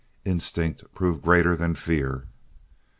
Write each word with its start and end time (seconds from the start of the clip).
Instinct 0.25 0.83
proved 0.93 1.21
greater 1.21 1.55
than 1.55 1.75
fear. 1.75 2.25